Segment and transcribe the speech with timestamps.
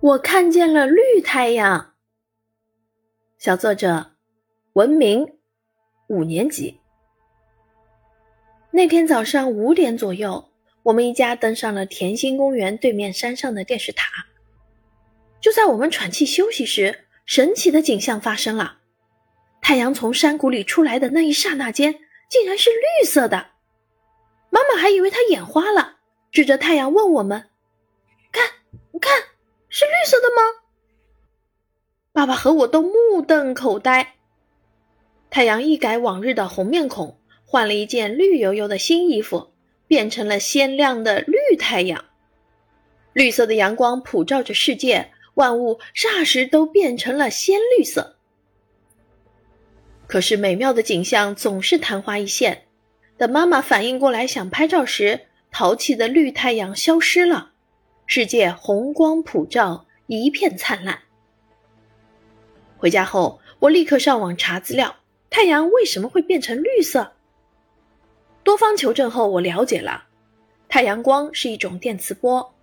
[0.00, 1.94] 我看见了绿太阳。
[3.36, 4.12] 小作者，
[4.74, 5.26] 文明，
[6.06, 6.80] 五年级。
[8.70, 10.52] 那天早上五点左右，
[10.84, 14.08] 我们一家登上了甜心公园对面山上的电视塔。
[15.40, 18.78] 就在我们喘气休息时，神奇的景象发生了：
[19.60, 21.98] 太阳从山谷里出来的那一刹那间，
[22.30, 23.48] 竟然是绿色的。
[24.50, 25.96] 妈妈还以为她眼花了，
[26.30, 27.50] 指着太阳问我们
[32.18, 34.14] ：“爸爸和我都目瞪口呆。
[35.30, 39.52] 太阳一改往日的红面孔，换了一件绿油油的新衣服，
[39.86, 42.06] 变成了鲜亮的绿太阳。
[43.12, 48.16] 绿色的阳光普照着世界，万物霎时都变成了鲜绿色。
[50.08, 52.64] 可是美妙的景象总是昙花一现。
[53.16, 55.20] 等妈妈反应过来想拍照时，
[55.52, 57.52] 淘气的绿太阳消失了，
[58.06, 61.02] 世界红光普照，一片灿烂。
[62.78, 64.94] 回家后，我立刻上网查资料，
[65.28, 67.12] 太阳为什么会变成绿色？
[68.44, 70.04] 多方求证后，我了解了，
[70.68, 72.54] 太阳光是一种电磁波，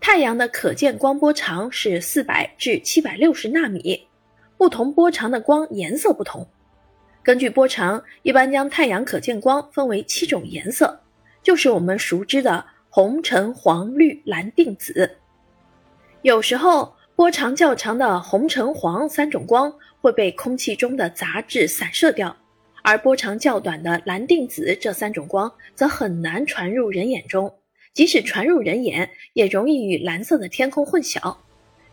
[0.00, 4.06] 太阳的可见光波长是四百至七百六十纳米，
[4.56, 6.46] 不同波长的光颜色不同。
[7.24, 11.00] 根据波长，一般将太阳可见光分为七种颜色，
[11.42, 15.10] 就是我们熟知的红、橙、黄、绿、蓝、靛、紫。
[16.22, 22.36] 有时候，波长较长的红、橙、黄三种光会被空气中的杂质散射掉，
[22.82, 27.54] 而波长较短的蓝、靛、紫这三种光则很难传入人眼中，
[27.92, 31.36] 即使传入人眼，也容易与蓝色的天空混淆。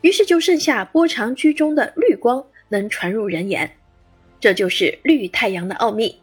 [0.00, 3.70] 于是就剩下波长居中的绿光能传入人眼。
[4.40, 6.18] 这就是绿太阳的奥秘。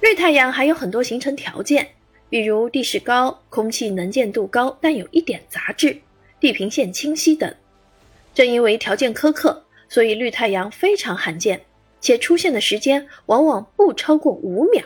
[0.00, 1.86] 绿太阳还有很多形成条件，
[2.30, 6.00] 比如地势高、空气能见度高但有一点杂质、
[6.40, 7.54] 地平线清晰等。
[8.34, 11.60] 正因为条件苛刻，所以绿太阳非常罕见，
[12.00, 14.82] 且出现的时间往往不超过五秒。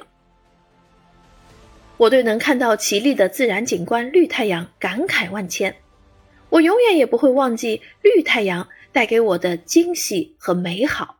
[1.96, 5.76] 我对能看到奇丽的自然景观绿太阳感慨万千，
[6.50, 11.18] 我永远也不会忘记绿太阳带给我的惊喜和美好。